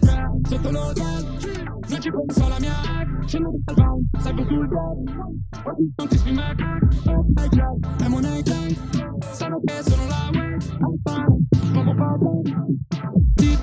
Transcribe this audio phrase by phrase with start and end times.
[0.00, 1.24] tre sotto l'hotel
[1.88, 2.72] Non ci penso alla mia
[3.26, 4.68] Scendo dal van, salgo sul
[5.64, 8.76] Oggi non ti sfima Ok, jet, è money gang
[9.32, 12.40] Sanno che sono la way I'm fine, come padre
[13.36, 13.58] Sì,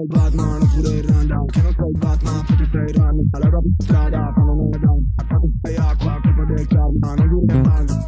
[0.00, 4.32] Il Batman oppure il rundown Che non sei Batman, perché sei rundown Alla in strada,
[4.34, 7.99] fanno una down Attacco sei acqua, colpa del karma Non dire banda, sulla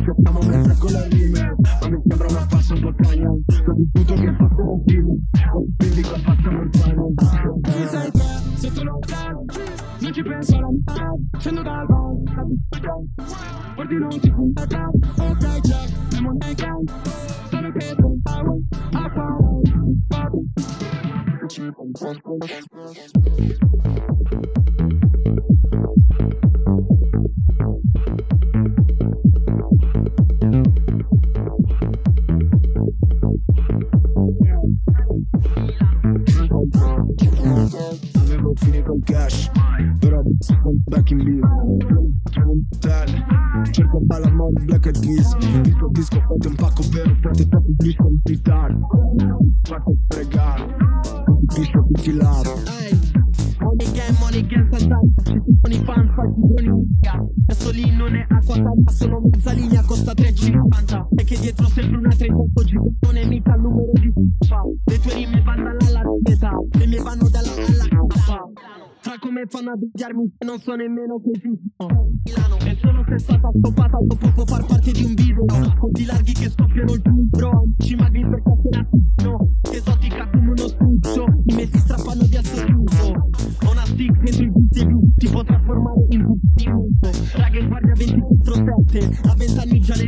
[0.00, 3.28] Ti piacciamo mentre con le rime Ma mi sembra una un po' cagna
[3.64, 5.18] Così tutto che fatto un film
[5.76, 7.12] Quindi qua facciamo il bagno.
[7.60, 8.18] Chi sei te?
[8.54, 9.44] Sotto l'hotel
[10.00, 11.86] Non ci penso alla mia Scendo dal
[12.70, 12.94] pista
[13.74, 16.90] Porti non punta cap Ok check Memo nei gang.
[17.50, 18.58] Sono che power
[18.92, 19.50] A fare
[22.40, 23.69] Avevo
[40.90, 41.44] back in beat.
[42.36, 43.24] Un hotel
[43.70, 47.42] Cerco un balla modi black and keys Il tuo disco fate un pacco vero Fate
[47.42, 48.86] il disco in ritardo.
[49.62, 50.76] Fatto pregare.
[51.54, 52.54] Disco tutti lavo
[53.60, 57.96] Money gang, money gang, saltare Ci sono i fan, fai i in musica Adesso lì
[57.96, 62.62] non è acqua calda Sono mezza linea, costa 3,50 E che dietro sempre una 38
[62.62, 64.12] G Non è mica il numero di
[64.46, 65.79] fa Le tue rime vanno alla
[69.40, 72.10] Come fanno a odiarmi se non so nemmeno che esistono.
[72.24, 75.44] Milano E sono stata stoppata dopo far parte di un video.
[75.78, 81.54] Conti larghi che scoppiano il giubro Amici magri per casserattino Esotica come uno struzzo I
[81.54, 82.96] mezzi strappano di assoluto
[83.64, 84.86] Ho una stick dentro i busti
[85.16, 89.29] Ti può trasformare in busti muto Raga in guardia 24-7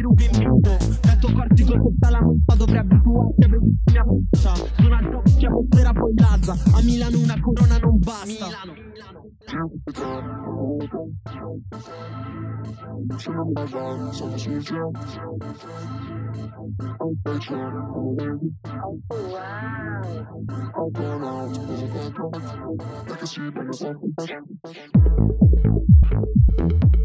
[0.02, 2.78] A 20 anni già le rughe in viso Metto quarti con tutta la monta Dovrei
[2.78, 6.52] abituarti a vedere mia faccia Sono al top che atmosfera poi lazza.
[6.52, 8.24] A Milano una corona non basta.
[8.26, 8.90] Milano.
[26.54, 26.96] Thank